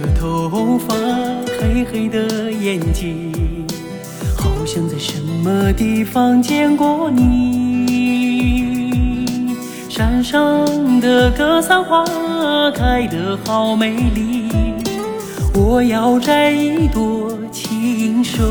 [0.00, 0.94] 的头发，
[1.60, 3.66] 黑黑的眼睛，
[4.36, 8.32] 好像在什么地方见过你。
[9.88, 12.04] 山上的格桑花
[12.70, 14.48] 开得好美丽，
[15.54, 18.42] 我要摘一朵亲手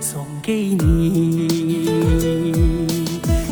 [0.00, 1.86] 送给你。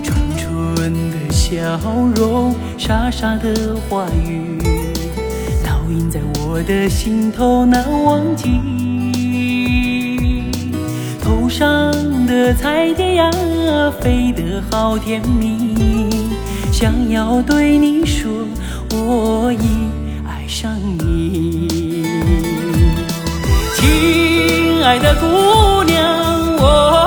[0.02, 1.78] 纯纯的笑
[2.16, 4.75] 容，傻傻的话语。
[5.86, 8.60] 烙印在我的心头难忘记。
[11.22, 11.92] 头上
[12.26, 13.30] 的彩蝶呀，
[14.00, 15.76] 飞得好甜蜜，
[16.72, 18.28] 想要对你说，
[18.90, 19.58] 我已
[20.26, 22.04] 爱上你。
[23.76, 26.04] 亲爱的姑娘，
[26.58, 26.98] 我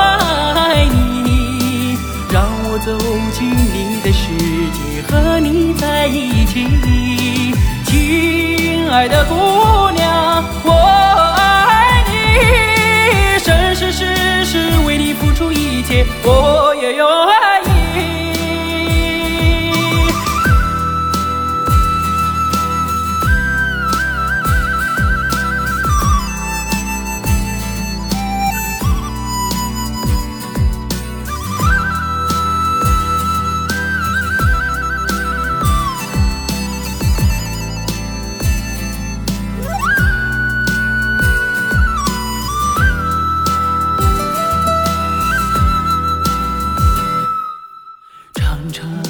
[0.55, 1.97] 爱你，
[2.31, 2.97] 让我走
[3.33, 4.30] 进你的世
[4.72, 6.98] 界，和你在一起。
[9.00, 9.33] 爱的姑
[9.92, 17.48] 娘，我爱你，生生世世为你付出一切，我也要爱。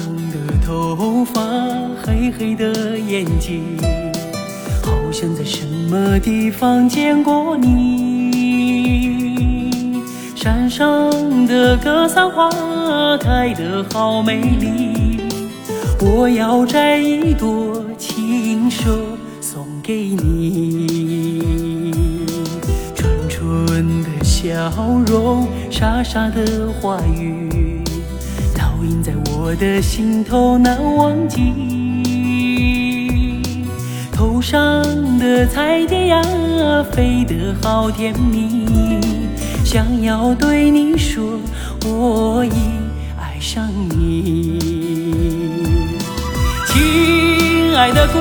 [0.00, 1.42] 长的头发，
[2.02, 3.76] 黑黑的眼睛，
[4.82, 8.80] 好像在什么地方见过你。
[10.34, 12.48] 山上的格桑花
[13.18, 15.20] 开得好美丽，
[16.00, 18.90] 我要摘一朵，亲手
[19.42, 21.44] 送给你。
[22.94, 24.72] 纯纯的笑
[25.06, 27.69] 容，傻傻的话语，
[28.84, 31.40] 印在我的心头难忘记。
[34.12, 34.82] 头上
[35.18, 36.22] 的彩蝶呀，
[36.92, 38.66] 飞得好甜蜜，
[39.64, 41.38] 想要对你说，
[41.86, 42.50] 我已
[43.18, 44.58] 爱上你。
[46.66, 48.18] 亲爱的姑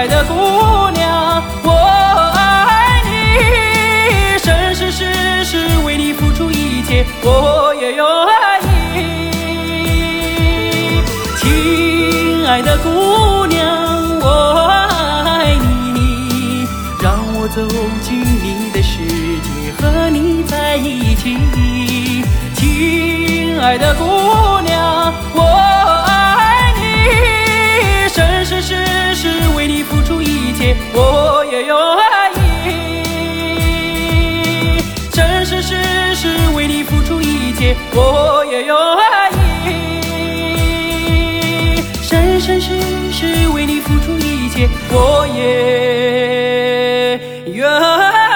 [0.00, 0.32] 爱的姑
[0.92, 1.72] 娘，我
[2.34, 8.02] 爱你，生生世世为你付出一切，我也愿
[8.94, 8.98] 意。
[11.36, 14.70] 亲爱的姑娘，我
[15.26, 15.54] 爱
[15.92, 16.66] 你，
[17.02, 17.60] 让我走
[18.00, 19.04] 进你的世
[19.42, 21.36] 界，和你在一起。
[22.54, 25.42] 亲爱的姑娘，我
[30.94, 31.74] 我也愿
[32.64, 32.68] 意
[35.12, 38.74] 生生世世为你付出一切我也愿
[39.66, 39.68] 意
[42.02, 47.18] 生生世世为你付出一切我也
[47.52, 48.29] 愿。